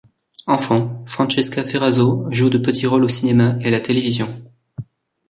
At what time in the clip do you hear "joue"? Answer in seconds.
2.31-2.49